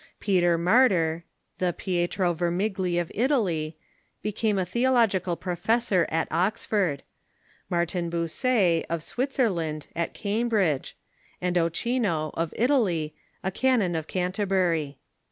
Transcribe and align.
Peter 0.19 0.57
INIartyr, 0.57 1.21
the 1.59 1.73
Pietro 1.73 2.33
Vermigli 2.33 2.97
of 2.99 3.11
Italy, 3.13 3.77
became 4.23 4.57
a 4.57 4.65
theological 4.65 5.35
professor 5.35 6.07
at 6.09 6.27
Oxford; 6.31 7.03
Martin 7.69 8.09
Bucer, 8.09 8.83
of 8.89 9.03
Switzerland, 9.03 9.85
at 9.95 10.15
Cambridge; 10.15 10.97
and 11.39 11.55
Ochino, 11.55 12.31
of 12.33 12.51
Italy, 12.57 13.13
a 13.43 13.51
canon 13.51 13.95
of 13.95 14.07
Canterbury. 14.07 14.97